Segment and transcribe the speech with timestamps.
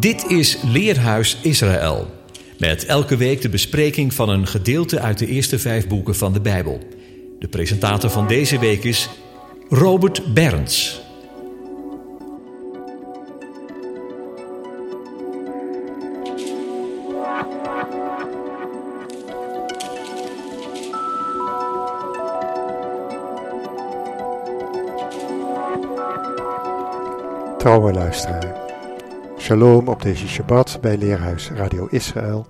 [0.00, 2.10] Dit is Leerhuis Israël.
[2.58, 6.40] Met elke week de bespreking van een gedeelte uit de eerste vijf boeken van de
[6.40, 6.80] Bijbel.
[7.38, 9.08] De presentator van deze week is
[9.68, 11.00] Robert Berends.
[27.58, 28.45] Trouwe luisteraar.
[29.46, 32.46] Shalom op deze Shabbat bij Leerhuis Radio Israël.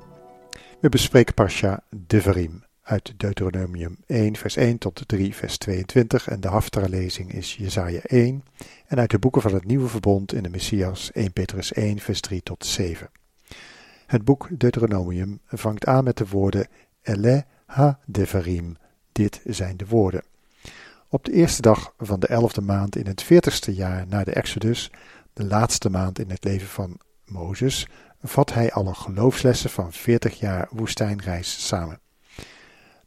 [0.81, 6.49] We bespreken Parsha Devarim uit Deuteronomium 1 vers 1 tot 3 vers 22 en de
[6.49, 8.45] Haftara-lezing is Jesaja 1
[8.87, 12.21] en uit de boeken van het Nieuwe Verbond in de Messias 1 Petrus 1 vers
[12.21, 13.11] 3 tot 7.
[14.07, 16.69] Het boek Deuteronomium vangt aan met de woorden
[17.03, 18.77] Ele ha Devarim,
[19.13, 20.23] dit zijn de woorden.
[21.09, 24.91] Op de eerste dag van de elfde maand in het veertigste jaar na de Exodus
[25.37, 27.89] de laatste maand in het leven van Mozes,
[28.23, 32.01] vat hij alle geloofslessen van 40 jaar woestijnreis samen.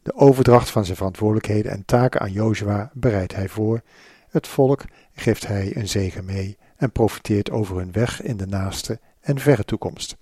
[0.02, 3.82] De overdracht van zijn verantwoordelijkheden en taken aan Jozua bereidt hij voor.
[4.28, 9.00] Het volk geeft hij een zegen mee en profiteert over hun weg in de naaste
[9.20, 10.16] en verre toekomst.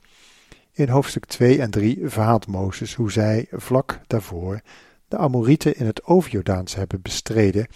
[0.72, 4.60] In hoofdstuk 2 en 3 verhaalt Mozes hoe zij vlak daarvoor
[5.08, 7.66] de Amorieten in het Overjordaans hebben bestreden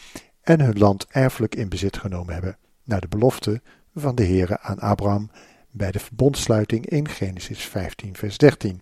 [0.40, 3.62] en hun land erfelijk in bezit genomen hebben, naar de belofte
[3.94, 5.30] van de Heere aan Abraham
[5.70, 8.80] bij de verbondsluiting in Genesis 15 vers 13.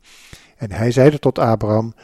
[0.56, 1.94] En hij zeide tot Abraham,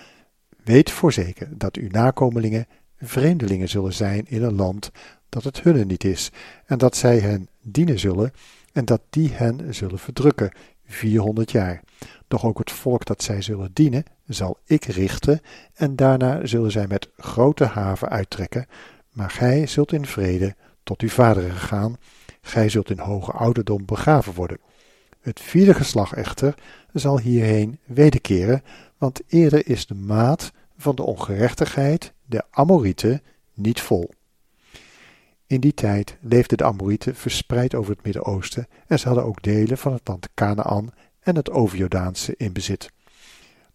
[0.64, 2.66] weet voorzeker dat uw nakomelingen
[3.00, 4.90] vreemdelingen zullen zijn in een land
[5.28, 6.30] dat het hunne niet is,
[6.66, 8.32] en dat zij hen dienen zullen,
[8.72, 10.52] en dat die hen zullen verdrukken,
[10.86, 11.82] 400 jaar.
[12.28, 15.40] Doch ook het volk dat zij zullen dienen, zal ik richten,
[15.74, 18.66] en daarna zullen zij met grote haven uittrekken,
[19.10, 21.96] maar gij zult in vrede tot uw vaderen gaan,
[22.46, 24.58] Gij zult in hoge ouderdom begraven worden.
[25.20, 26.54] Het vierde geslacht echter
[26.92, 28.62] zal hierheen wederkeren,
[28.98, 33.22] want eerder is de maat van de ongerechtigheid der Amorieten
[33.54, 34.10] niet vol.
[35.46, 39.78] In die tijd leefden de Amorieten verspreid over het Midden-Oosten en ze hadden ook delen
[39.78, 40.90] van het land Canaan
[41.20, 42.90] en het Overjordaanse in bezit.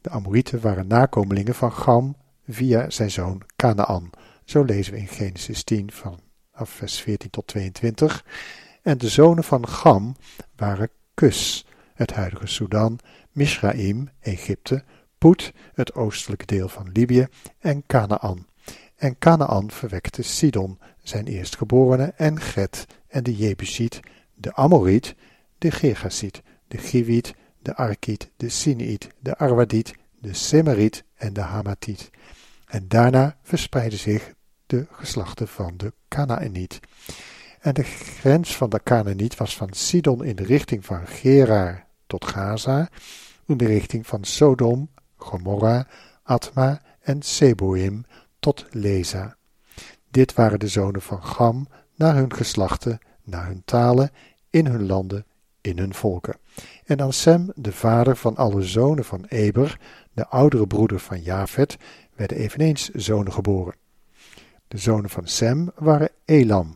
[0.02, 2.16] De Amorieten waren nakomelingen van Gam
[2.48, 4.10] via zijn zoon Canaan.
[4.46, 6.20] Zo lezen we in Genesis 10 van
[6.54, 8.26] vers 14 tot 22.
[8.82, 10.16] En de zonen van Gam
[10.56, 13.00] waren Kus, het huidige Sudan,
[13.32, 14.84] Misraim, Egypte,
[15.18, 17.28] Poet, het oostelijke deel van Libië,
[17.60, 18.48] en Canaan.
[18.96, 24.00] En Canaan verwekte Sidon, zijn eerstgeborene, en Get, en de Jebusiet,
[24.34, 25.16] de Amoriet,
[25.58, 32.10] de Gergasiet, de Giviet, de Arkiet, de Siniet, de Arwadiet, de Semeriet en de Hamatiet.
[32.66, 34.34] En daarna verspreidden zich
[34.72, 36.80] de geslachten van de Canaaniet.
[37.60, 42.26] En de grens van de Canaaniet was van Sidon in de richting van Gerar tot
[42.26, 42.90] Gaza,
[43.46, 45.88] in de richting van Sodom, Gomorra,
[46.24, 48.06] Atma en Seboim
[48.40, 49.36] tot Leza.
[50.10, 54.12] Dit waren de zonen van Gam, naar hun geslachten, naar hun talen,
[54.50, 55.26] in hun landen,
[55.62, 56.38] in hun volken.
[56.86, 59.80] En dan Sem, de vader van alle zonen van Eber,
[60.14, 61.78] de oudere broeder van Jafet,
[62.16, 63.80] werden eveneens zonen geboren.
[64.72, 66.74] De zonen van Sem waren Elam,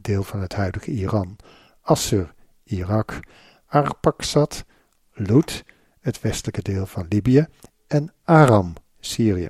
[0.00, 1.36] deel van het huidige Iran,
[1.80, 2.34] Assur,
[2.64, 3.20] Irak,
[3.66, 4.64] Arpaksat,
[5.12, 5.64] Lut,
[6.00, 7.46] het westelijke deel van Libië,
[7.86, 9.48] en Aram, Syrië.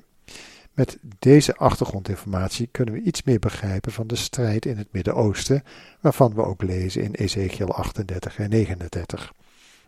[0.73, 5.63] Met deze achtergrondinformatie kunnen we iets meer begrijpen van de strijd in het Midden-Oosten,
[5.99, 9.33] waarvan we ook lezen in Ezekiel 38 en 39.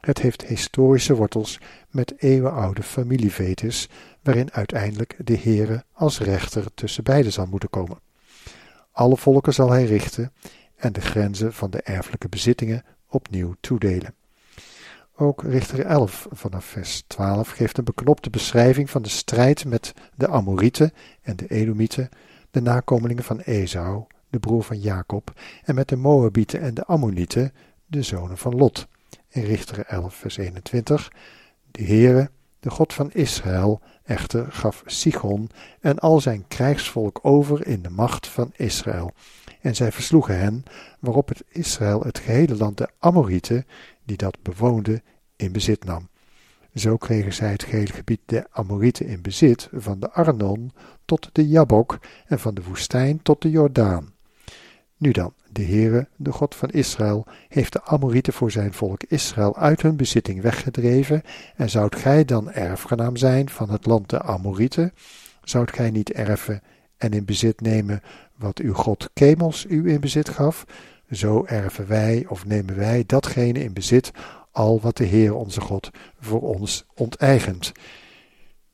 [0.01, 3.89] Het heeft historische wortels met eeuwenoude familievetes,
[4.23, 7.99] waarin uiteindelijk de Heere als rechter tussen beiden zal moeten komen.
[8.91, 10.33] Alle volken zal hij richten
[10.75, 14.13] en de grenzen van de erfelijke bezittingen opnieuw toedelen.
[15.15, 20.27] Ook Richter 11 vanaf vers 12 geeft een beknopte beschrijving van de strijd met de
[20.27, 22.09] Amorieten en de Edomieten,
[22.51, 25.33] de nakomelingen van Esau, de broer van Jacob,
[25.63, 27.53] en met de Moabieten en de Ammonieten,
[27.85, 28.87] de zonen van Lot.
[29.29, 31.11] In Richter 11 vers 21,
[31.72, 32.29] de Heere,
[32.59, 35.49] de God van Israël, echter gaf Sichon
[35.79, 39.14] en al zijn krijgsvolk over in de macht van Israël
[39.61, 40.64] en zij versloegen hen,
[40.99, 43.66] waarop het Israël het gehele land der Amorieten,
[44.03, 45.03] die dat bewoonden,
[45.35, 46.09] in bezit nam.
[46.76, 50.72] Zo kregen zij het gehele gebied der Amorieten in bezit, van de Arnon
[51.05, 54.14] tot de Jabok en van de woestijn tot de Jordaan.
[54.97, 59.57] Nu dan, de Heere, de God van Israël, heeft de Amorieten voor zijn volk Israël
[59.57, 61.22] uit hun bezitting weggedreven,
[61.55, 64.93] en zoudt gij dan erfgenaam zijn van het land der Amorieten?
[65.43, 66.61] Zoudt gij niet erven
[66.97, 68.01] en in bezit nemen
[68.35, 70.66] wat uw God Kemels u in bezit gaf,
[71.11, 74.11] zo erven wij of nemen wij datgene in bezit
[74.52, 77.72] al wat de Heer onze God voor ons onteigent.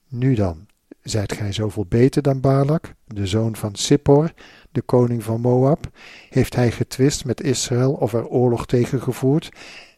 [0.08, 0.66] Nu dan,
[1.10, 4.34] zijt gij zoveel beter dan Balak, de zoon van Sippor,
[4.72, 5.90] de koning van Moab?
[6.30, 9.50] Heeft hij getwist met Israël of er oorlog tegen gevoerd?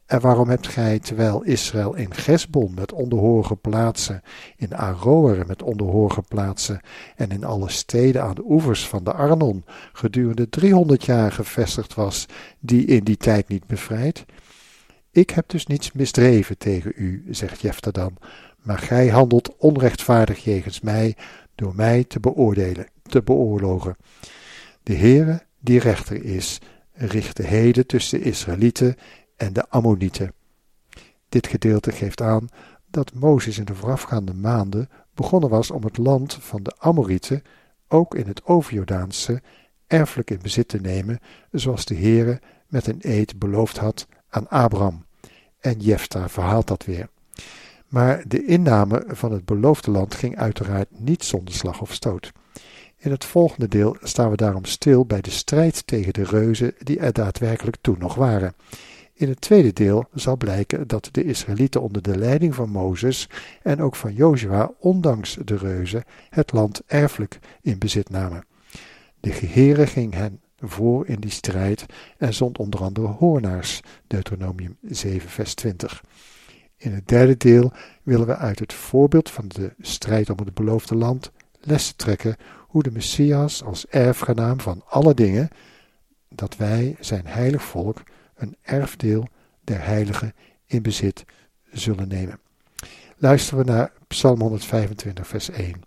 [0.06, 4.22] En waarom hebt gij, terwijl Israël in Gesbon met onderhorige plaatsen,
[4.56, 6.80] in Aroer met onderhorige plaatsen
[7.16, 9.64] en in alle steden aan de oevers van de Arnon
[9.94, 12.26] gedurende driehonderd jaar gevestigd was,
[12.60, 14.26] die in die tijd niet bevrijd?
[15.12, 18.18] Ik heb dus niets misdreven tegen u, zegt Jefta dan,
[18.68, 21.16] maar gij handelt onrechtvaardig jegens mij
[21.56, 23.96] door mij te beoordelen, te beoorlogen.
[24.84, 26.60] De Heere, die rechter is,
[26.94, 28.96] richt de heden tussen de Israëlieten
[29.36, 30.34] en de Ammonieten.
[31.30, 32.48] Dit gedeelte geeft aan
[32.90, 37.42] dat Mozes in de voorafgaande maanden begonnen was om het land van de Amorieten,
[37.88, 39.42] ook in het Overjordaanse,
[39.88, 41.20] erfelijk in bezit te nemen,
[41.52, 45.06] zoals de Heere met een eed beloofd had aan Abraham.
[45.60, 47.10] En Jefta verhaalt dat weer.
[47.88, 52.32] Maar de inname van het beloofde land ging uiteraard niet zonder slag of stoot.
[52.98, 57.00] In het volgende deel staan we daarom stil bij de strijd tegen de reuzen die
[57.00, 58.56] er daadwerkelijk toen nog waren.
[59.14, 63.30] In het tweede deel zal blijken dat de Israëlieten onder de leiding van Mozes
[63.64, 68.46] en ook van Jozua, ondanks de reuzen, het land erfelijk in bezit namen.
[69.20, 71.86] De Heere ging hen voor in die strijd
[72.18, 76.04] en zond onder andere hoornaars, Deuteronomium 7 vers 20.
[76.78, 77.72] In het derde deel
[78.04, 82.36] willen we uit het voorbeeld van de strijd om het beloofde land lessen trekken
[82.68, 85.50] hoe de Messias als erfgenaam van alle dingen,
[86.30, 88.04] dat wij, zijn heilig volk,
[88.36, 89.28] een erfdeel
[89.64, 90.34] der heiligen
[90.66, 91.26] in bezit
[91.72, 92.40] zullen nemen.
[93.18, 95.82] Luisteren we naar Psalm 125, vers 1.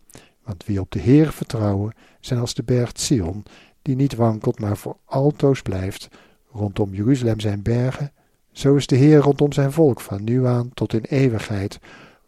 [0.45, 3.45] Want wie op de Heer vertrouwen, zijn als de berg Sion,
[3.83, 6.09] die niet wankelt, maar voor altoos blijft.
[6.53, 8.13] Rondom Jeruzalem zijn bergen,
[8.53, 11.79] zo is de Heer rondom zijn volk van nu aan tot in eeuwigheid.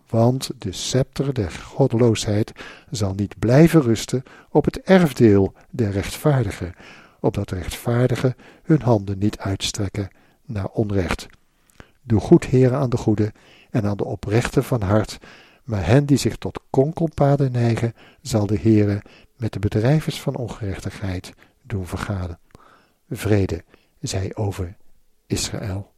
[0.09, 2.53] Want de scepter der goddeloosheid
[2.91, 6.75] zal niet blijven rusten op het erfdeel der rechtvaardigen,
[7.21, 10.09] opdat de rechtvaardigen hun handen niet uitstrekken
[10.45, 11.27] naar onrecht.
[12.03, 13.33] Doe goed, heren, aan de goede
[13.71, 15.19] en aan de oprechte van hart,
[15.65, 19.03] maar hen die zich tot konkelpaden neigen, zal de Heere
[19.37, 21.33] met de bedrijvers van ongerechtigheid
[21.63, 22.39] doen vergaden.
[23.11, 23.65] Vrede
[24.01, 24.77] zij over
[25.27, 25.92] Israël.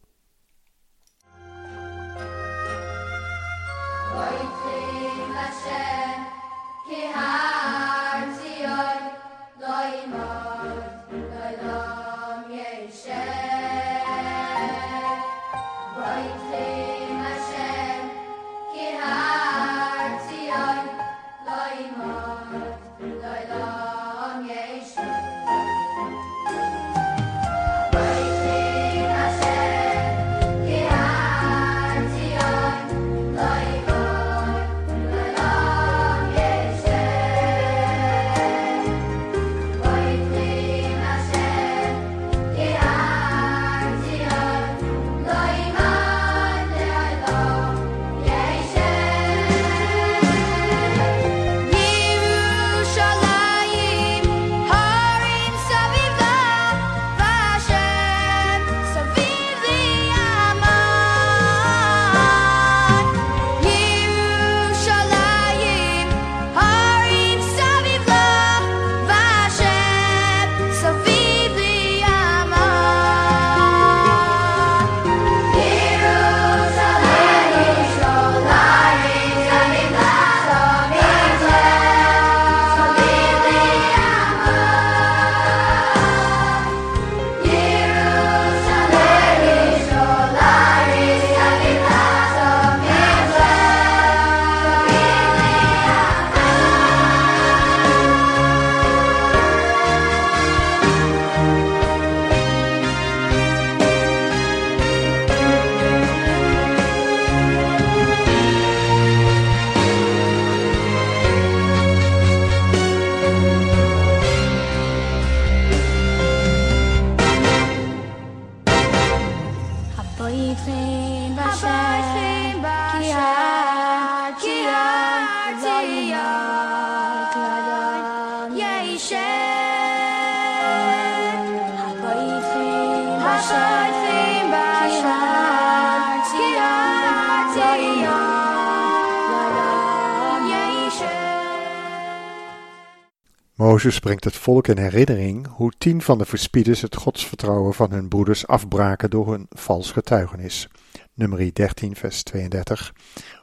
[143.54, 148.08] Mozes brengt het volk in herinnering hoe tien van de verspieders het godsvertrouwen van hun
[148.08, 150.68] broeders afbraken door hun vals getuigenis.
[151.12, 152.94] nummer 13, vers 32.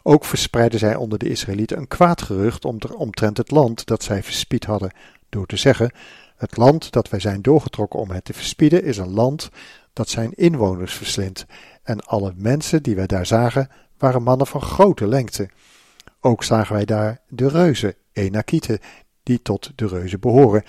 [0.04, 2.66] Ook verspreidden zij onder de Israëlieten een kwaad gerucht
[2.96, 4.92] omtrent het land dat zij verspied hadden,
[5.30, 5.94] door te zeggen:
[6.36, 9.50] Het land dat wij zijn doorgetrokken om het te verspieden, is een land
[9.94, 11.46] dat zijn inwoners verslindt.
[11.84, 15.50] En alle mensen die wij daar zagen, waren mannen van grote lengte.
[16.20, 18.80] Ook zagen wij daar de reuzen, Enakieten,
[19.24, 20.64] die tot de reuzen behoren.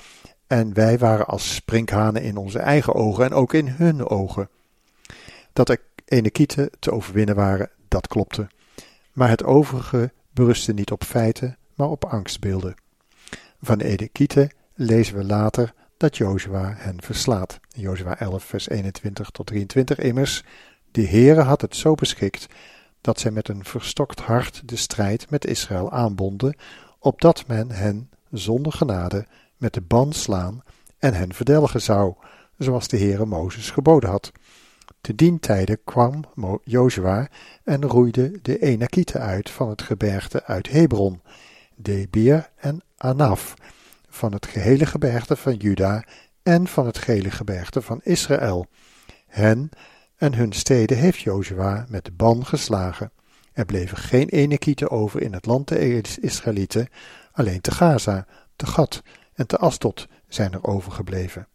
[0.46, 4.48] En wij waren als sprinkhanen in onze eigen ogen en ook in hun ogen.
[5.52, 8.46] Dat de Enakieten te overwinnen waren, dat klopte.
[9.12, 12.74] Maar het overige berustte niet op feiten, maar op angstbeelden.
[13.62, 17.60] Van de Enakieten lezen we later dat Jozua hen verslaat.
[17.68, 20.44] Jozua 11, vers 21 tot 23 immers.
[20.90, 22.46] De Heere had het zo beschikt
[23.00, 26.56] dat zij met een verstokt hart de strijd met Israël aanbonden,
[26.98, 30.62] opdat men hen zonder genade met de ban slaan
[30.98, 32.14] en hen verdelgen zou,
[32.58, 34.32] zoals de Heere Mozes geboden had.
[35.00, 36.24] Te dien tijde kwam
[36.64, 37.28] Jozua
[37.64, 41.22] en roeide de Enakieten uit van het gebergte uit Hebron,
[41.76, 43.54] Debir en Anaf,
[44.08, 46.04] van het gehele gebergte van Juda
[46.42, 48.66] en van het gehele gebergte van Israël.
[49.26, 49.70] Hen
[50.16, 53.12] en hun steden heeft Jozua met de ban geslagen.
[53.52, 56.88] Er bleven geen Enekieten over in het land der Israëlieten,
[57.32, 59.02] alleen te Gaza, te Gat
[59.34, 61.46] en te Astot zijn er overgebleven.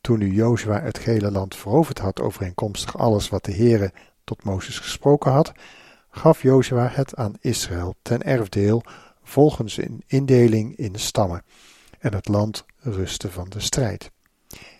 [0.00, 3.92] Toen nu Jozua het gehele land veroverd had overeenkomstig alles wat de Heere
[4.24, 5.52] tot Mozes gesproken had,
[6.10, 8.82] gaf Jozua het aan Israël ten erfdeel
[9.22, 11.44] volgens een indeling in stammen,
[11.98, 14.10] en het land rustte van de strijd.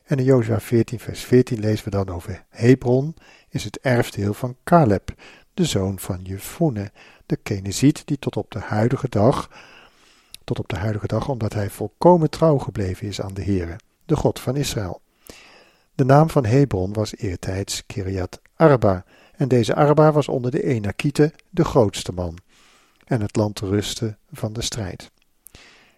[0.04, 3.14] En in Jozua 14 vers 14 lezen we dan over Hebron
[3.48, 5.14] is het erfdeel van Caleb,
[5.54, 6.92] de zoon van Jefune,
[7.26, 9.50] de Keneziet die tot op de huidige dag,
[10.50, 14.16] tot op de huidige dag, omdat hij volkomen trouw gebleven is aan de Heere, de
[14.16, 15.00] God van Israël.
[15.94, 19.04] De naam van Hebron was eertijds Kiriat Arba,
[19.36, 22.38] en deze Arba was onder de Enakieten de grootste man,
[23.04, 25.10] en het land rustte van de strijd.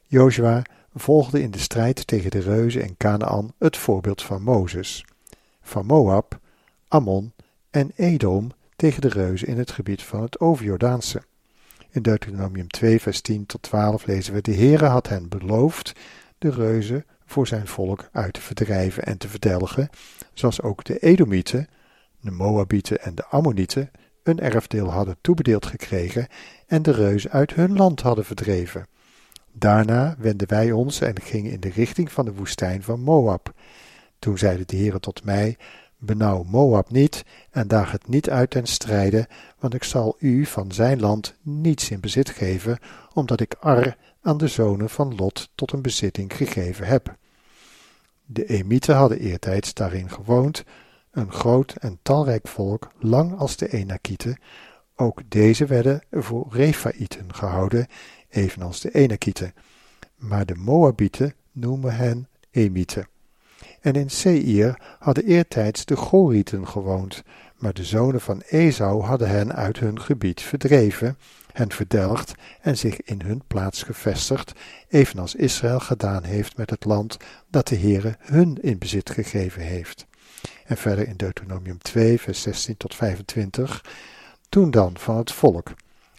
[0.07, 0.63] Jozua
[0.95, 5.05] volgde in de strijd tegen de reuzen en Canaan het voorbeeld van Mozes.
[5.63, 6.39] Van Moab,
[6.89, 7.33] Ammon
[7.71, 11.23] en Edom tegen de reuzen in het gebied van het Overjordaanse.
[11.93, 15.93] In Deuteronomium 2 vers 10 tot 12 lezen we de Heere had hen beloofd
[16.39, 19.91] de reuzen voor zijn volk uit te verdrijven en te verdelgen,
[20.33, 21.69] zoals ook de Edomieten,
[22.21, 23.91] de Moabieten en de Ammonieten
[24.23, 26.27] een erfdeel hadden toebedeeld gekregen
[26.67, 28.87] en de reuzen uit hun land hadden verdreven.
[29.53, 33.53] Daarna wenden wij ons en gingen in de richting van de woestijn van Moab.
[34.19, 35.57] Toen zeide de Heere tot mij,
[36.05, 39.29] benauw Moab niet en daag het niet uit ten strijde,
[39.59, 42.79] want ik zal u van zijn land niets in bezit geven,
[43.13, 47.17] omdat ik Ar aan de zonen van Lot tot een bezitting gegeven heb.
[48.25, 50.65] De Emieten hadden eertijds daarin gewoond,
[51.11, 54.39] een groot en talrijk volk, lang als de Enakieten.
[54.97, 57.87] Ook deze werden voor Refaïten gehouden,
[58.29, 59.55] evenals de Enakieten.
[60.17, 63.12] Maar de Moabieten noemen hen Emieten.
[63.83, 67.23] En in Seir hadden eertijds de Gorieten gewoond,
[67.57, 71.19] maar de zonen van Esau hadden hen uit hun gebied verdreven,
[71.53, 74.53] hen verdelgd en zich in hun plaats gevestigd,
[74.89, 77.17] evenals Israël gedaan heeft met het land
[77.51, 80.07] dat de Heere hun in bezit gegeven heeft.
[80.67, 83.85] En verder in Deuteronomium 2, vers 16 tot 25.
[84.49, 85.73] Toen dan van het volk,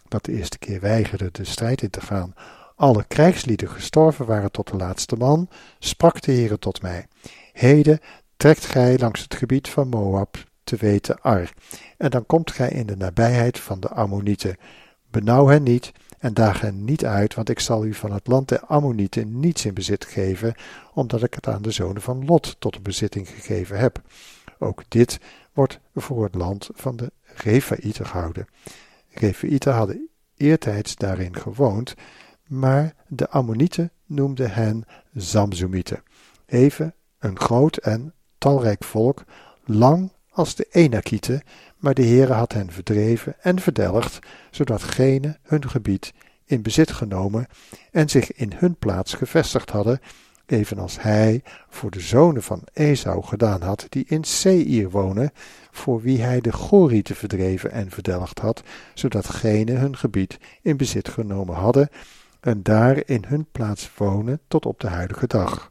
[0.08, 2.34] dat de eerste keer weigerde de strijd in te gaan,
[2.74, 7.06] alle krijgslieden gestorven waren tot de laatste man, sprak de Heere tot mij.
[7.52, 8.00] Heden
[8.36, 11.52] trekt gij langs het gebied van Moab, te weten Ar,
[11.96, 14.56] en dan komt gij in de nabijheid van de Ammonieten.
[15.10, 18.48] Benauw hen niet en daag hen niet uit, want ik zal u van het land
[18.48, 20.54] der Ammonieten niets in bezit geven,
[20.92, 24.00] omdat ik het aan de zonen van Lot tot bezitting gegeven heb.
[24.58, 25.18] Ook dit
[25.52, 28.46] wordt voor het land van de Refaïten gehouden.
[29.10, 31.94] Refaïten hadden eertijds daarin gewoond,
[32.48, 36.02] maar de Ammonieten noemden hen Zamzumieten.
[36.46, 39.24] Even een groot en talrijk volk,
[39.64, 41.42] lang als de Enakieten,
[41.78, 44.18] maar de Heere had hen verdreven en verdelgd,
[44.50, 46.12] zodat gene hun gebied
[46.44, 47.46] in bezit genomen
[47.90, 50.00] en zich in hun plaats gevestigd hadden,
[50.46, 55.32] evenals hij voor de zonen van Esau gedaan had, die in Seir wonen,
[55.70, 58.62] voor wie hij de Gorieten verdreven en verdelgd had,
[58.94, 61.88] zodat gene hun gebied in bezit genomen hadden
[62.44, 65.70] en daar in hun plaats wonen tot op de huidige dag.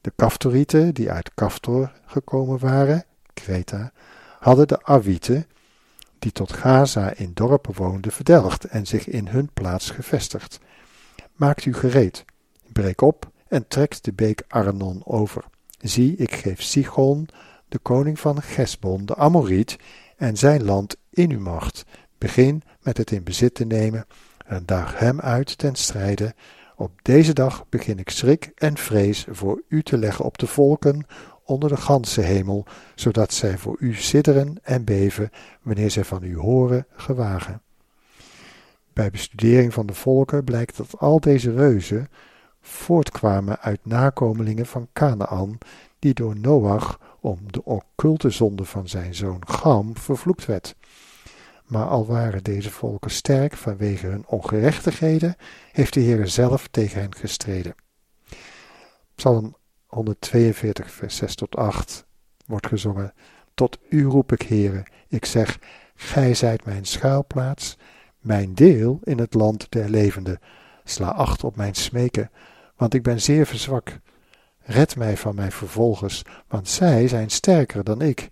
[0.00, 3.92] De Kaftorieten, die uit Kaftor gekomen waren, Kreta,
[4.38, 5.46] hadden de Awieten,
[6.18, 10.58] die tot Gaza in dorpen woonden, verdelgd en zich in hun plaats gevestigd.
[11.32, 12.24] Maakt u gereed,
[12.72, 15.44] breek op en trekt de beek Arnon over.
[15.78, 17.28] Zie, ik geef Sichon,
[17.68, 19.76] de koning van Gesbon, de Amoriet,
[20.16, 21.84] en zijn land in uw macht.
[22.18, 24.06] Begin met het in bezit te nemen
[24.50, 26.34] en daag hem uit ten strijde.
[26.76, 31.06] Op deze dag begin ik schrik en vrees voor u te leggen op de volken
[31.44, 32.64] onder de ganse hemel,
[32.94, 35.30] zodat zij voor u sidderen en beven
[35.62, 37.62] wanneer zij van u horen gewagen.
[38.92, 42.08] Bij bestudering van de volken blijkt dat al deze reuzen
[42.60, 45.58] voortkwamen uit nakomelingen van Canaan,
[45.98, 50.76] die door Noach om de occulte zonde van zijn zoon Gam vervloekt werd.
[51.70, 55.36] Maar al waren deze volken sterk vanwege hun ongerechtigheden,
[55.72, 57.74] heeft de Heer zelf tegen hen gestreden.
[59.14, 62.06] Psalm 142, vers 6 tot 8
[62.46, 63.12] wordt gezongen.
[63.54, 65.58] Tot u roep ik, Heere, ik zeg,
[65.94, 67.78] gij zijt mijn schuilplaats,
[68.18, 70.38] mijn deel in het land der levenden.
[70.84, 72.30] Sla acht op mijn smeken,
[72.76, 73.98] want ik ben zeer verzwak.
[74.58, 78.30] Red mij van mijn vervolgers, want zij zijn sterker dan ik.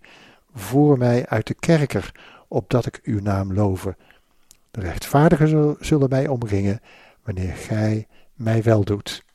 [0.54, 2.12] Voer mij uit de kerker,
[2.48, 3.96] opdat ik uw naam loven.
[4.70, 6.80] De rechtvaardigen zullen mij omringen,
[7.22, 9.26] wanneer gij mij wel doet.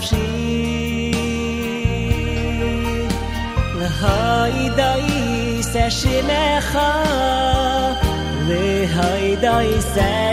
[0.00, 0.16] nafshi
[3.78, 5.84] le haydai se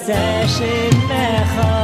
[0.09, 1.82] انساش النخاع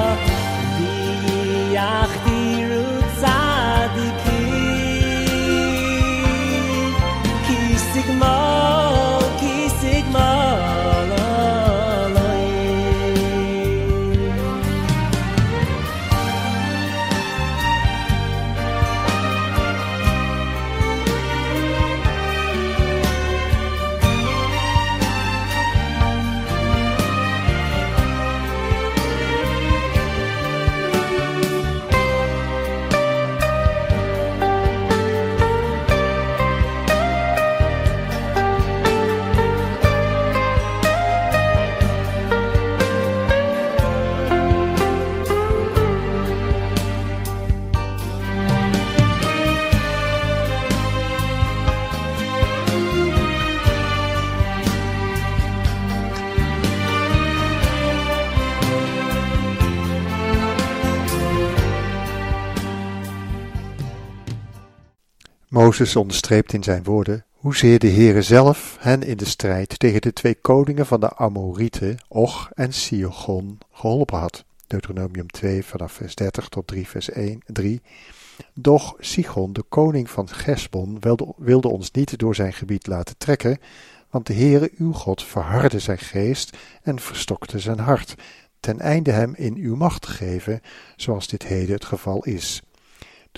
[65.69, 70.13] Mozes onderstreept in zijn woorden hoezeer de Heere zelf hen in de strijd tegen de
[70.13, 74.45] twee koningen van de Amorieten, Och en Siogon, geholpen had.
[74.67, 77.81] Deuteronomium 2 vanaf vers 30 tot 3 vers 1, 3.
[78.53, 83.57] Doch Sigon, de koning van Gesbon, wilde, wilde ons niet door zijn gebied laten trekken,
[84.09, 88.15] want de Heere uw God verhardde zijn geest en verstokte zijn hart,
[88.59, 90.61] ten einde hem in uw macht te geven,
[90.95, 92.61] zoals dit heden het geval is.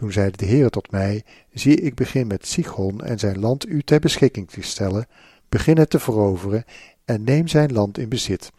[0.02, 3.82] Toen zeide de Heere tot mij, zie ik begin met Sichon en zijn land u
[3.82, 5.08] ter beschikking te stellen,
[5.50, 6.64] begin het te veroveren
[7.06, 8.52] en neem zijn land in bezit.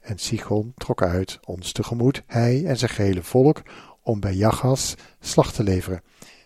[0.00, 3.62] En Sichon trok uit ons tegemoet, hij en zijn gehele volk,
[4.02, 6.02] om bij Jachas slag te leveren.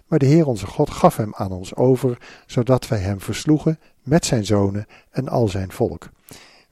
[0.06, 4.26] Maar de Heer onze God gaf hem aan ons over, zodat wij hem versloegen met
[4.26, 6.08] zijn zonen en al zijn volk.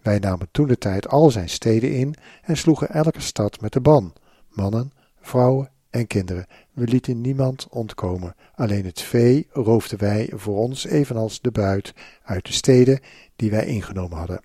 [0.02, 3.80] Wij namen toen de tijd al zijn steden in en sloegen elke stad met de
[3.80, 4.12] ban,
[4.48, 6.46] mannen, vrouwen en kinderen.
[6.72, 8.34] We lieten niemand ontkomen.
[8.54, 13.00] Alleen het vee roofden wij voor ons, evenals de buit uit de steden
[13.36, 14.40] die wij ingenomen hadden.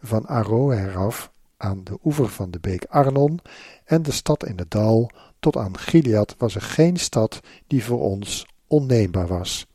[0.00, 3.40] Van Aroer af aan de oever van de beek Arnon
[3.84, 8.00] en de stad in het dal tot aan Gilead was er geen stad die voor
[8.00, 9.66] ons onneembaar was.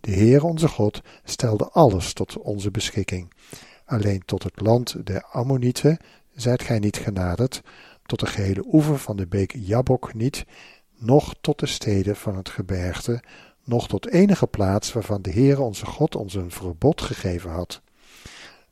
[0.00, 3.32] De Heer onze God stelde alles tot onze beschikking.
[3.84, 5.98] Alleen tot het land der Ammonieten
[6.34, 7.62] zijt gij niet genaderd,
[8.16, 10.44] tot de gehele oever van de beek Jabok niet,
[10.98, 13.22] noch tot de steden van het gebergte,
[13.64, 17.80] noch tot enige plaats waarvan de Heer onze God ons een verbod gegeven had.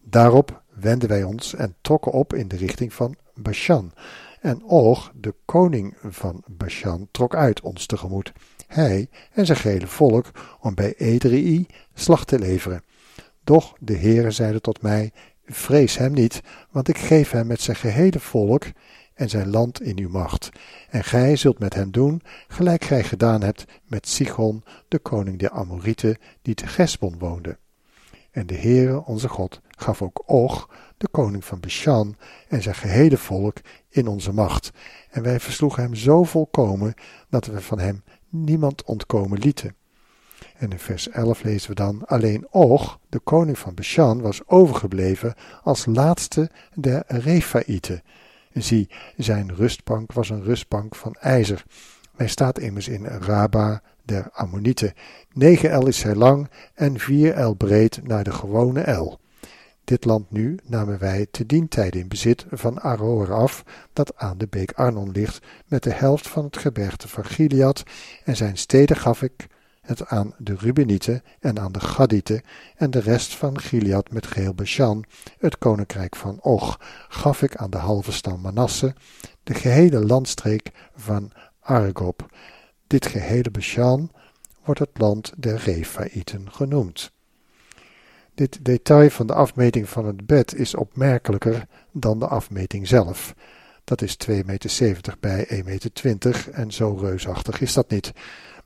[0.01, 3.93] Daarop wenden wij ons en trokken op in de richting van Bashan.
[4.41, 8.33] En Och, de koning van Bashan, trok uit ons tegemoet,
[8.67, 12.83] hij en zijn gehele volk, om bij Edrei slag te leveren.
[13.45, 15.13] Doch de Heere zeide tot mij,
[15.47, 18.65] vrees hem niet, want ik geef hem met zijn gehele volk
[19.15, 20.51] en zijn land in uw macht.
[20.89, 25.51] En gij zult met hem doen, gelijk gij gedaan hebt met Sichon, de koning der
[25.51, 27.59] Amorieten, die te Gesbon woonde.
[28.31, 32.17] En de Heere, onze God, gaf ook Og, de koning van Bashan,
[32.49, 33.57] en zijn gehele volk
[33.89, 34.71] in onze macht.
[35.11, 36.95] En wij versloegen hem zo volkomen,
[37.29, 39.75] dat we van hem niemand ontkomen lieten.
[40.57, 45.35] En in vers 11 lezen we dan: Alleen Og, de koning van Bashan, was overgebleven
[45.63, 48.03] als laatste der Refaïten.
[48.53, 51.65] Zie, zijn rustbank was een rustbank van ijzer.
[52.17, 54.93] Hij staat immers in Raba der Ammonieten.
[55.33, 59.21] Negen el is zij lang en vier el breed naar de gewone el.
[59.85, 64.39] Dit land nu namen wij te dien tijd in bezit van Aroer af, dat aan
[64.39, 67.83] de beek Arnon ligt, met de helft van het gebergte van Gilead,
[68.25, 69.47] en zijn steden gaf ik
[69.81, 72.43] het aan de Rubenieten en aan de Gadieten,
[72.77, 75.05] en de rest van Gilead met geheel Bashan,
[75.39, 78.95] het koninkrijk van Och, gaf ik aan de halve stam Manasse,
[79.43, 82.27] de gehele landstreek van Argob.
[82.87, 84.11] Dit gehele Bashan
[84.65, 87.13] wordt het land der Refaïten genoemd.
[88.35, 93.35] Dit detail van de afmeting van het bed is opmerkelijker dan de afmeting zelf.
[93.85, 95.65] Dat is 2,70 meter bij 1,20
[96.03, 98.13] meter en zo reusachtig is dat niet.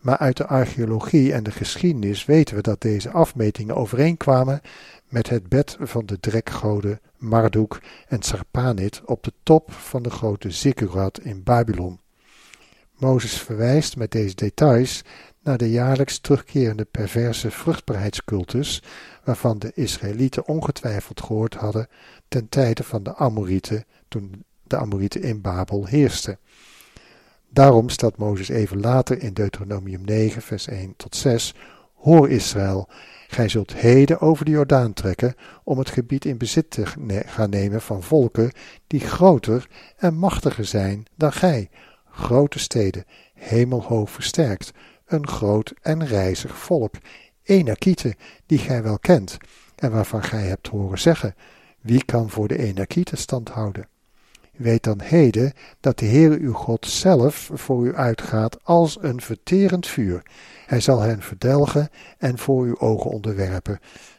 [0.05, 4.61] Maar uit de archeologie en de geschiedenis weten we dat deze afmetingen overeenkwamen
[5.09, 10.51] met het bed van de drekgoden Marduk en Sarpanit op de top van de grote
[10.51, 12.01] zikkurat in Babylon.
[12.99, 15.03] Mozes verwijst met deze details
[15.43, 18.83] naar de jaarlijks terugkerende perverse vruchtbaarheidscultus,
[19.25, 21.89] waarvan de Israëlieten ongetwijfeld gehoord hadden
[22.29, 26.39] ten tijde van de Amorieten, toen de Amorieten in Babel heersten.
[27.55, 31.55] Daarom stelt Mozes even later in Deuteronomium 9, vers 1 tot 6:
[31.95, 32.89] Hoor Israël,
[33.29, 36.87] gij zult heden over de Jordaan trekken om het gebied in bezit te
[37.27, 38.53] gaan nemen van volken
[38.87, 41.71] die groter en machtiger zijn dan gij,
[42.11, 44.73] grote steden, hemelhoog versterkt,
[45.07, 46.95] een groot en reizig volk,
[47.43, 48.15] Enakieten,
[48.47, 49.37] die gij wel kent,
[49.77, 51.35] en waarvan gij hebt horen zeggen,
[51.81, 53.89] wie kan voor de Enakieten stand houden?
[54.57, 59.87] Weet dan heden dat de Heere uw God zelf voor u uitgaat als een verterend
[59.87, 60.23] vuur.
[60.67, 61.89] Hij zal hen verdelgen
[62.19, 63.79] en voor uw ogen onderwerpen.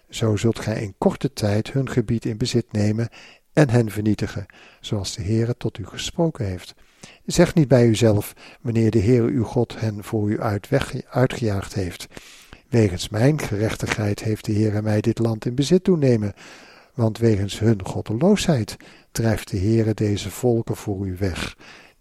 [0.09, 3.09] Zo zult gij in korte tijd hun gebied in bezit nemen
[3.53, 4.45] en hen vernietigen,
[4.79, 6.73] zoals de Heere tot u gesproken heeft.
[7.25, 11.73] Zeg niet bij uzelf, wanneer de Heere uw God hen voor u uit weg, uitgejaagd
[11.73, 12.07] heeft.
[12.69, 16.33] Wegens mijn gerechtigheid heeft de Heere mij dit land in bezit doen nemen,
[16.95, 18.77] want wegens hun goddeloosheid
[19.11, 21.55] drijft de Heere deze volken voor u weg.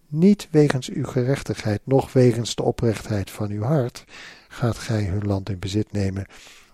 [0.08, 4.04] Niet wegens uw gerechtigheid, noch wegens de oprechtheid van uw hart
[4.48, 6.26] gaat gij hun land in bezit nemen,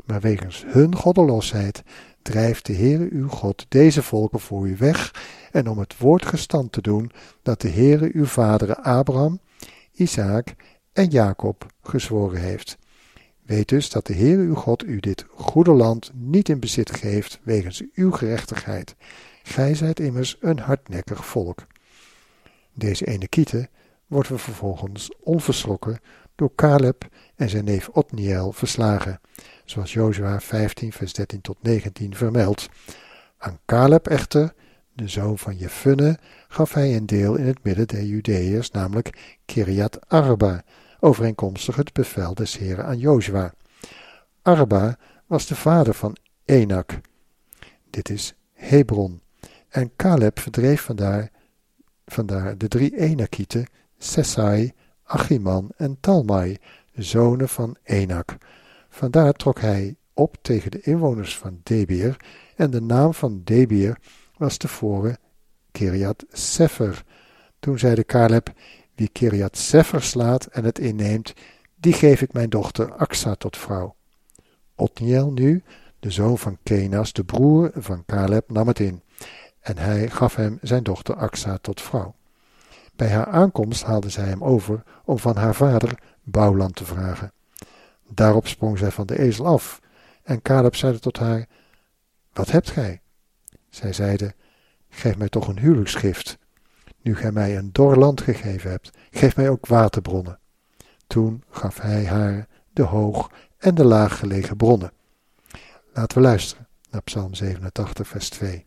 [0.04, 1.82] maar wegens hun goddeloosheid
[2.22, 5.14] drijft de Heere uw God deze volken voor u weg,
[5.52, 7.10] en om het woord gestand te doen
[7.42, 9.40] dat de Heere uw vaderen Abraham,
[9.92, 10.54] Isaac
[10.92, 12.78] en Jacob gezworen heeft.
[13.50, 17.40] Weet dus dat de Heere uw God u dit goede land niet in bezit geeft
[17.42, 18.94] wegens uw gerechtigheid.
[19.42, 21.66] Gij zijt immers een hardnekkig volk.
[22.72, 23.68] Deze ene kiete
[24.06, 26.00] wordt we vervolgens onverschrokken
[26.34, 29.20] door Caleb en zijn neef Otniel verslagen,
[29.64, 32.68] zoals Jozua 15 vers 13 tot 19 vermeldt.
[33.38, 34.54] Aan Caleb echter,
[34.92, 40.08] de zoon van Jefunne, gaf hij een deel in het midden der Judeërs, namelijk Kiriat
[40.08, 40.64] Arba,
[41.00, 43.54] overeenkomstig het bevel des Heren aan Jozua.
[44.42, 47.00] Arba was de vader van Enak.
[47.90, 49.20] Dit is Hebron.
[49.68, 50.80] En Caleb verdreef
[52.06, 53.66] vandaar, de drie Enakieten,
[53.98, 54.72] Sesai,
[55.04, 56.56] Achiman en Talmai,
[56.94, 58.36] zonen van Enak.
[58.88, 62.16] Vandaar trok hij op tegen de inwoners van Debir,
[62.56, 63.98] en de naam van Debir
[64.36, 65.18] was tevoren
[65.72, 67.04] Kiriat Sefer.
[67.58, 68.52] Toen zeide Caleb,
[69.00, 71.34] Wie Kiriat Sefer slaat en het inneemt,
[71.76, 73.94] die geef ik mijn dochter Aksa tot vrouw.
[74.74, 75.62] Otniel nu,
[76.00, 79.02] de zoon van Kenas, de broer van Caleb, nam het in,
[79.60, 82.14] en hij gaf hem zijn dochter Aksa tot vrouw.
[82.96, 87.32] Bij haar aankomst haalde zij hem over om van haar vader bouwland te vragen.
[88.08, 89.80] Daarop sprong zij van de ezel af,
[90.22, 91.46] en Caleb zeide tot haar:
[92.32, 93.00] Wat hebt gij?
[93.68, 94.34] Zij zeide:
[94.88, 96.38] Geef mij toch een huwelijksgift.
[97.02, 100.38] Nu gij mij een dor land gegeven hebt, geef mij ook waterbronnen.
[101.06, 104.92] Toen gaf hij haar de hoog en de laag gelegen bronnen.
[105.92, 108.62] Laten we luisteren naar Psalm 87, vers 2.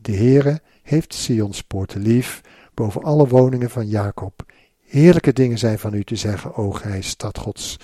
[0.00, 2.40] De Heere heeft Sions poorten lief,
[2.74, 4.52] boven alle woningen van Jacob.
[4.80, 7.76] Heerlijke dingen zijn van u te zeggen, o gij stad Gods.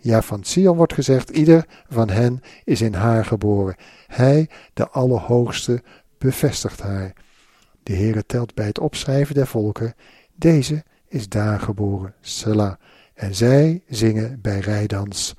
[0.00, 3.76] Ja, van Sion wordt gezegd, ieder van hen is in haar geboren.
[4.06, 5.82] Hij, de Allerhoogste,
[6.18, 7.12] bevestigt haar.
[7.84, 9.94] De Heere telt bij het opschrijven der volken,
[10.34, 12.74] deze is daar geboren, Selah.
[13.14, 15.34] En zij zingen bij rijdans,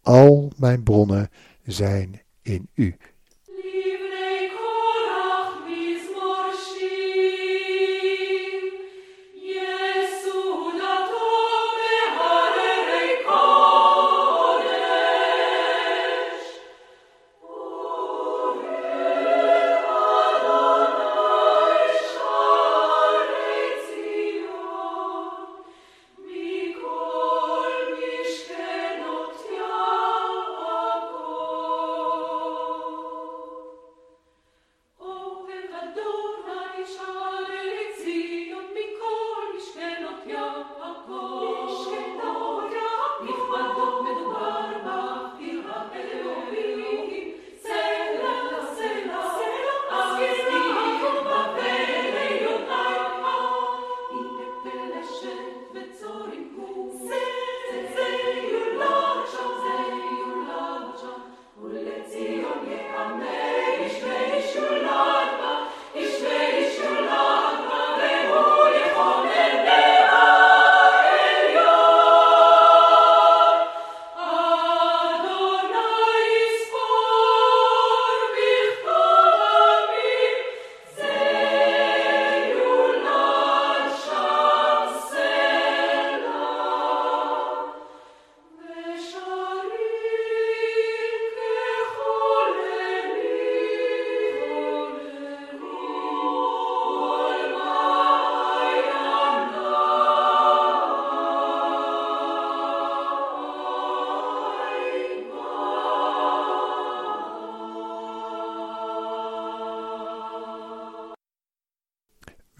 [0.00, 1.28] al mijn bronnen
[1.64, 2.96] zijn in u.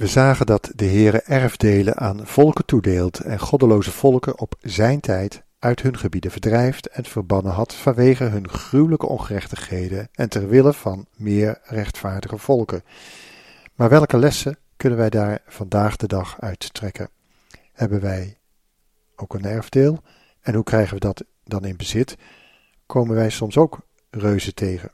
[0.02, 5.42] We zagen dat de Heere erfdelen aan volken toedeelt en goddeloze volken op zijn tijd
[5.58, 11.06] uit hun gebieden verdrijft en verbannen had vanwege hun gruwelijke ongerechtigheden en ter wille van
[11.16, 12.84] meer rechtvaardige volken.
[13.74, 17.08] Maar welke lessen kunnen wij daar vandaag de dag uit trekken?
[17.72, 18.38] Hebben wij
[19.16, 20.02] ook een erfdeel?
[20.40, 22.16] En hoe krijgen we dat dan in bezit?
[22.86, 24.90] Komen wij soms ook reuzen tegen?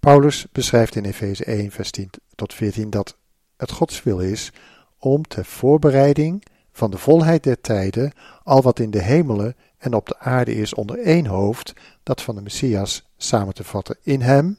[0.00, 3.18] Paulus beschrijft in Efeze 1, vers 10 tot 14 dat
[3.60, 4.52] het Gods wil is
[4.98, 10.06] om ter voorbereiding van de volheid der tijden al wat in de hemelen en op
[10.06, 14.58] de aarde is onder één hoofd, dat van de Messias, samen te vatten in hem,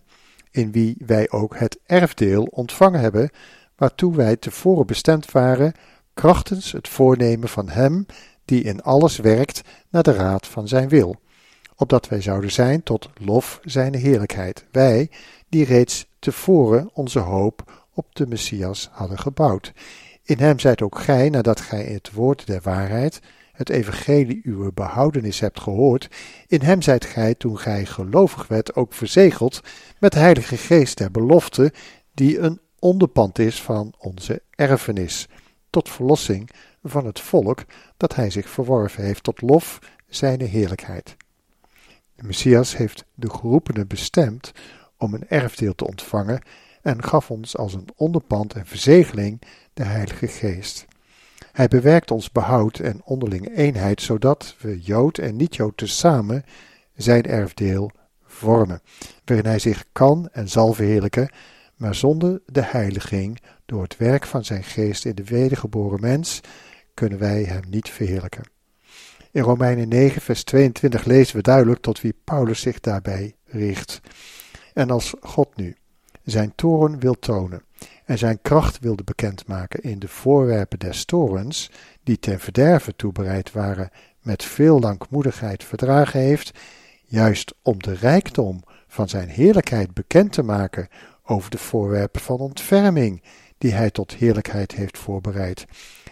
[0.51, 3.29] in wie wij ook het erfdeel ontvangen hebben,
[3.75, 5.73] waartoe wij tevoren bestemd waren,
[6.13, 8.05] krachtens het voornemen van hem
[8.45, 11.15] die in alles werkt naar de raad van zijn wil,
[11.75, 15.09] opdat wij zouden zijn tot lof zijn heerlijkheid, wij
[15.49, 19.73] die reeds tevoren onze hoop op de Messias hadden gebouwd.
[20.23, 23.19] In hem zijt ook gij, nadat gij het woord der waarheid,
[23.51, 26.07] het evangelie uw behoudenis hebt gehoord,
[26.47, 29.61] in hem zijt gij, toen gij gelovig werd, ook verzegeld
[29.99, 31.73] met de heilige geest der belofte,
[32.13, 35.27] die een onderpand is van onze erfenis,
[35.69, 36.49] tot verlossing
[36.83, 37.63] van het volk
[37.97, 41.15] dat hij zich verworven heeft, tot lof zijne heerlijkheid.
[42.15, 44.51] De Messias heeft de geroepenen bestemd
[44.97, 46.41] om een erfdeel te ontvangen
[46.81, 49.41] en gaf ons als een onderpand en verzegeling
[49.73, 50.85] de Heilige Geest.
[51.51, 56.43] Hij bewerkt ons behoud en onderlinge eenheid, zodat we Jood en niet-Jood tezamen
[56.95, 57.91] zijn erfdeel
[58.25, 58.81] vormen,
[59.25, 61.31] waarin hij zich kan en zal verheerlijken,
[61.75, 66.39] maar zonder de heiliging, door het werk van zijn geest in de wedergeboren mens,
[66.93, 68.43] kunnen wij hem niet verheerlijken.
[69.31, 74.01] In Romeinen 9, vers 22 lezen we duidelijk tot wie Paulus zich daarbij richt.
[74.73, 75.75] En als God nu
[76.23, 77.63] zijn toren wil tonen
[78.05, 81.71] en zijn kracht wilde bekendmaken in de voorwerpen des torens,
[82.03, 83.89] die ten verderven toebereid waren,
[84.21, 86.51] met veel langmoedigheid verdragen heeft,
[87.05, 90.87] juist om de rijkdom van zijn heerlijkheid bekend te maken
[91.23, 93.23] over de voorwerpen van ontferming,
[93.57, 95.65] die hij tot heerlijkheid heeft voorbereid.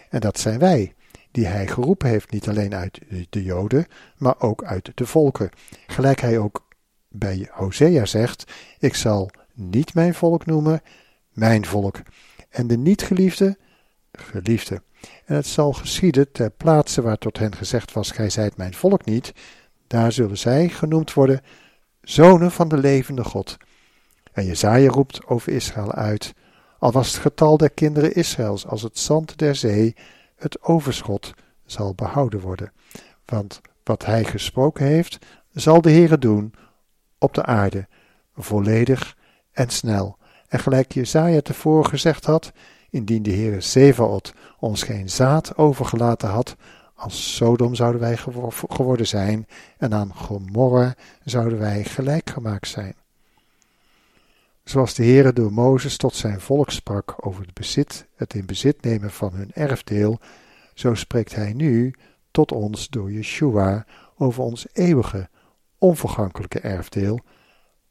[0.08, 0.94] En dat zijn wij,
[1.30, 5.50] die hij geroepen heeft, niet alleen uit de Joden, maar ook uit de volken.
[5.86, 6.68] Gelijk hij ook
[7.08, 10.82] bij Hosea zegt: Ik zal niet mijn volk noemen,
[11.32, 12.02] mijn volk,
[12.48, 13.58] en de niet-geliefde,
[14.12, 14.82] geliefde.
[15.24, 19.04] En het zal geschieden ter plaatse waar tot hen gezegd was: Gij zijt mijn volk
[19.04, 19.32] niet,
[19.86, 21.40] daar zullen zij genoemd worden
[22.02, 23.56] zonen van de levende God.
[24.32, 26.32] En Jezaja roept over Israël uit:
[26.78, 29.96] Al was het getal der kinderen Israëls als het zand der zee,
[30.36, 32.72] het overschot zal behouden worden.
[33.24, 35.18] Want wat hij gesproken heeft,
[35.52, 36.54] zal de Heere doen
[37.18, 37.88] op de aarde,
[38.34, 39.16] volledig
[39.52, 40.18] en snel.
[40.48, 42.52] En gelijk Jezaja tevoren gezegd had,
[42.90, 46.56] indien de Heere Zevaot ons geen zaad overgelaten had,
[46.94, 48.16] als Sodom zouden wij
[48.68, 49.46] geworden zijn
[49.78, 52.94] en aan Gomorra zouden wij gelijk gemaakt zijn.
[54.64, 58.82] Zoals de Heere door Mozes tot zijn volk sprak over het bezit, het in bezit
[58.82, 60.18] nemen van hun erfdeel,
[60.74, 61.94] zo spreekt hij nu
[62.30, 63.86] tot ons door Yeshua
[64.16, 65.28] over ons eeuwige,
[65.78, 67.20] onvergankelijke erfdeel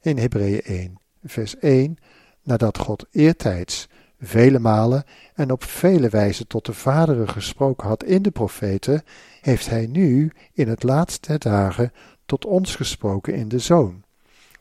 [0.02, 1.98] in Hebreeën 1, vers 1,
[2.44, 3.88] nadat God eertijds
[4.20, 5.04] vele malen
[5.34, 9.04] en op vele wijzen tot de vaderen gesproken had in de profeten,
[9.42, 11.92] heeft hij nu in het laatste der dagen
[12.26, 14.04] tot ons gesproken in de Zoon,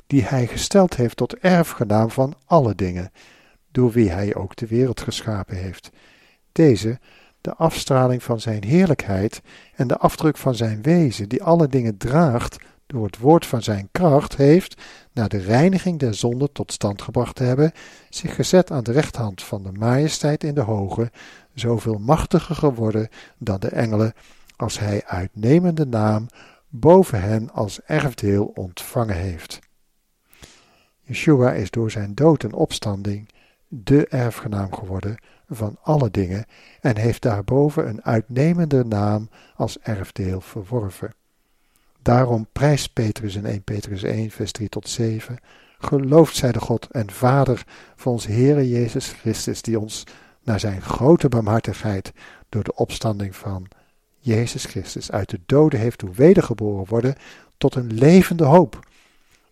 [0.07, 3.13] die hij gesteld heeft tot erfgenaam van alle dingen,
[3.71, 5.91] door wie hij ook de wereld geschapen heeft.
[6.53, 6.99] Deze,
[7.41, 9.43] de afstraling van zijn heerlijkheid
[9.75, 13.89] en de afdruk van zijn wezen, die alle dingen draagt door het woord van zijn
[13.93, 14.83] kracht, heeft,
[15.19, 17.73] na de reiniging der zonde tot stand gebracht te hebben,
[18.09, 21.11] zich gezet aan de rechthand van de majesteit in de hoge,
[21.55, 24.13] zoveel machtiger geworden dan de engelen,
[24.57, 26.27] als hij uitnemende naam
[26.69, 29.59] boven hen als erfdeel ontvangen heeft.
[31.01, 33.29] Yeshua is door zijn dood en opstanding
[33.69, 35.17] de erfgenaam geworden
[35.49, 36.45] van alle dingen
[36.81, 41.15] en heeft daarboven een uitnemende naam als erfdeel verworven.
[42.03, 45.39] Daarom prijst Petrus in 1 Petrus 1, vers 3 tot 7.
[45.79, 47.65] Gelooft zij de God en Vader
[47.97, 50.05] van onze Heere Jezus Christus, die ons
[50.43, 52.13] naar zijn grote barmhartigheid
[52.49, 53.69] door de opstanding van
[54.19, 57.15] Jezus Christus uit de doden heeft doen wedergeboren worden
[57.57, 58.89] tot een levende hoop,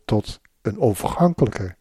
[0.05, 1.77] tot een onvergankelijke,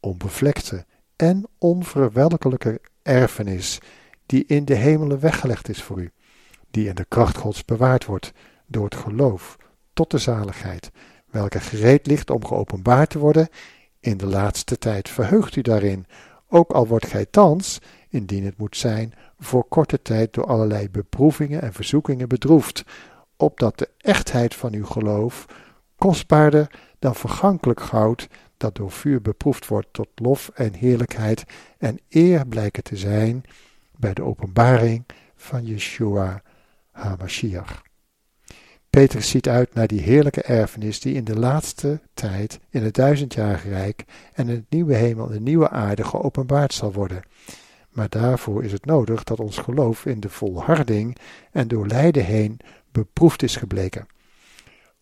[0.00, 0.84] onbevlekte
[1.16, 3.78] en onverwelkelijke erfenis
[4.26, 6.10] die in de hemelen weggelegd is voor u,
[6.70, 8.32] die in de kracht Gods bewaard wordt
[8.66, 9.56] door het geloof
[9.96, 10.90] tot de zaligheid,
[11.30, 13.48] welke gereed ligt om geopenbaard te worden
[14.00, 15.08] in de laatste tijd.
[15.08, 16.06] Verheugt u daarin,
[16.48, 21.62] ook al wordt gij thans, indien het moet zijn, voor korte tijd door allerlei beproevingen
[21.62, 22.84] en verzoekingen bedroefd,
[23.36, 25.46] opdat de echtheid van uw geloof,
[25.96, 31.44] kostbaarder dan vergankelijk goud, dat door vuur beproefd wordt tot lof en heerlijkheid
[31.78, 33.44] en eer blijken te zijn
[33.96, 35.04] bij de openbaring
[35.36, 36.42] van Yeshua
[36.90, 37.85] HaMashiach.
[38.96, 43.68] Petrus ziet uit naar die heerlijke erfenis die in de laatste tijd, in het duizendjarige
[43.68, 47.22] rijk en in het nieuwe hemel en de nieuwe aarde geopenbaard zal worden.
[47.90, 51.16] Maar daarvoor is het nodig dat ons geloof in de volharding
[51.52, 52.60] en door lijden heen
[52.92, 54.06] beproefd is gebleken.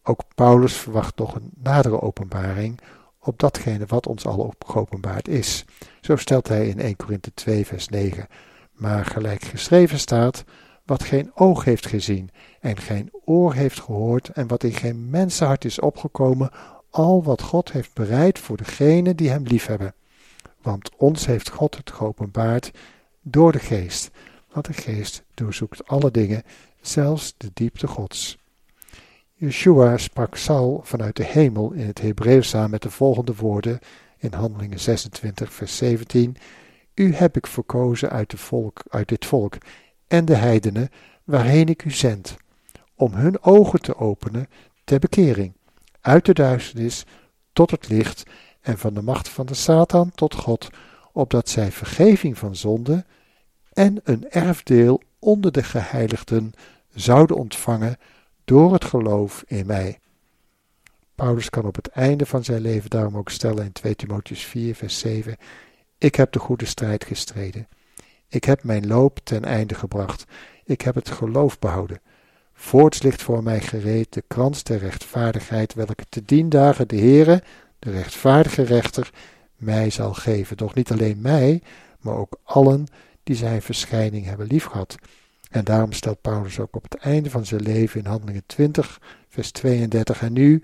[0.02, 2.80] Ook Paulus verwacht nog een nadere openbaring
[3.18, 5.64] op datgene wat ons al geopenbaard is.
[6.00, 8.26] Zo stelt hij in 1 Korinthe 2 vers 9.
[8.72, 10.44] Maar gelijk geschreven staat,
[10.84, 15.64] wat geen oog heeft gezien en geen oor heeft gehoord en wat in geen mensenhart
[15.64, 16.50] is opgekomen,
[16.90, 19.94] al wat God heeft bereid voor degenen die hem liefhebben.
[20.62, 22.70] Want ons heeft God het geopenbaard
[23.22, 24.10] door de geest,
[24.52, 26.42] want de geest doorzoekt alle dingen,
[26.80, 28.38] zelfs de diepte Gods.
[29.34, 33.78] Yeshua sprak Saul vanuit de hemel in het Hebreeuws aan met de volgende woorden
[34.18, 36.36] in Handelingen 26, vers 17.
[36.94, 39.56] U heb ik verkozen uit, volk, uit dit volk
[40.06, 40.88] en de heidenen
[41.24, 42.36] waarheen ik u zend,
[42.94, 44.46] om hun ogen te openen
[44.84, 45.52] ter bekering,
[46.00, 47.04] uit de duisternis
[47.52, 48.22] tot het licht
[48.60, 50.68] en van de macht van de Satan tot God,
[51.12, 53.04] opdat zij vergeving van zonde
[53.72, 56.52] en een erfdeel onder de geheiligden
[56.94, 57.96] zouden ontvangen
[58.44, 59.98] door het geloof in mij.
[61.14, 64.74] Paulus kan op het einde van zijn leven daarom ook stellen in 2 Timotheus 4,
[64.74, 65.36] vers 7:
[65.98, 67.68] Ik heb de goede strijd gestreden.
[68.34, 70.24] Ik heb mijn loop ten einde gebracht.
[70.64, 72.00] Ik heb het geloof behouden.
[72.52, 77.42] Voorts ligt voor mij gereed de krans der rechtvaardigheid, welke te dien dagen de Heere,
[77.78, 79.10] de rechtvaardige rechter,
[79.56, 80.56] mij zal geven.
[80.56, 81.62] Doch niet alleen mij,
[82.00, 82.86] maar ook allen
[83.22, 84.96] die zijn verschijning hebben liefgehad.
[85.50, 89.50] En daarom stelt Paulus ook op het einde van zijn leven in Handelingen 20, vers
[89.50, 90.62] 32, en nu,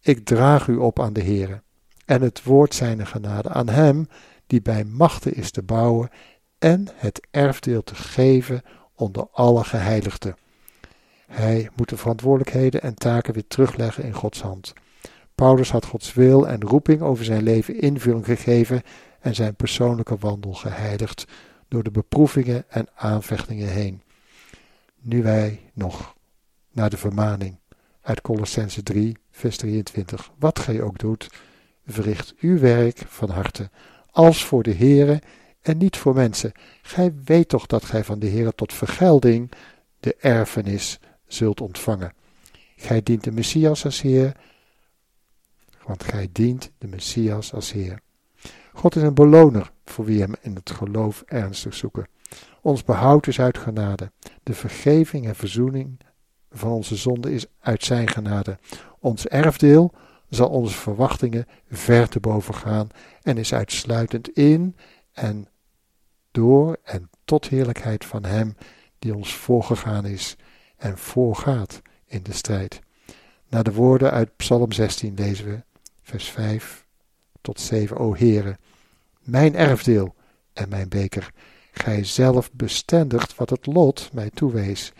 [0.00, 1.62] ik draag u op aan de Heere
[2.04, 4.08] en het woord zijner genade aan hem
[4.46, 6.10] die bij machten is te bouwen
[6.64, 8.62] en het erfdeel te geven
[8.94, 10.36] onder alle geheiligden.
[11.26, 14.72] Hij moet de verantwoordelijkheden en taken weer terugleggen in Gods hand.
[15.34, 18.82] Paulus had Gods wil en roeping over zijn leven invulling gegeven
[19.20, 21.24] en zijn persoonlijke wandel geheiligd
[21.68, 24.02] door de beproevingen en aanvechtingen heen.
[25.00, 26.14] Nu wij nog
[26.72, 27.58] naar de vermaning
[28.00, 30.30] uit Colossense 3, vers 23.
[30.38, 31.30] Wat gij ook doet,
[31.86, 33.70] verricht uw werk van harte,
[34.10, 35.20] als voor de Heere
[35.64, 36.52] en niet voor mensen.
[36.82, 39.52] Gij weet toch dat gij van de Heere tot vergelding
[40.00, 42.12] de erfenis zult ontvangen.
[42.76, 44.36] Gij dient de Messias als Heer,
[45.86, 48.00] want gij dient de Messias als Heer.
[48.72, 52.08] God is een beloner voor wie hem in het geloof ernstig zoeken.
[52.60, 54.12] Ons behoud is uit genade.
[54.42, 56.00] De vergeving en verzoening
[56.50, 58.58] van onze zonde is uit zijn genade.
[58.98, 59.92] Ons erfdeel
[60.28, 62.88] zal onze verwachtingen ver te boven gaan
[63.22, 64.76] en is uitsluitend in
[65.12, 65.48] en
[66.34, 68.56] door en tot heerlijkheid van Hem
[68.98, 70.36] die ons voorgegaan is
[70.76, 72.80] en voorgaat in de strijd.
[73.48, 75.62] Naar de woorden uit Psalm 16 lezen we,
[76.02, 76.86] vers 5
[77.40, 77.96] tot 7.
[77.96, 78.58] O Heere,
[79.20, 80.14] mijn erfdeel
[80.52, 81.32] en mijn beker,
[81.72, 84.92] gij zelf bestendigt wat het lot mij toewees.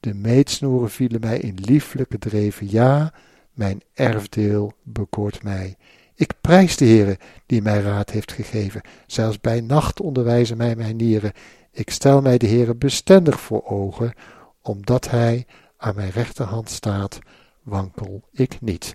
[0.00, 3.12] De meetsnoeren vielen mij in lieflijke dreven, ja,
[3.52, 5.76] mijn erfdeel bekoort mij.
[6.16, 8.80] Ik prijs de Heere die mij raad heeft gegeven.
[9.06, 11.32] Zelfs bij nacht onderwijzen mij mijn nieren.
[11.72, 14.14] Ik stel mij de Heere bestendig voor ogen,
[14.62, 15.46] omdat hij
[15.76, 17.18] aan mijn rechterhand staat,
[17.62, 18.94] wankel ik niet.